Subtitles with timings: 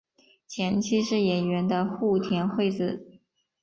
[0.47, 3.19] 前妻是演员的户田惠子。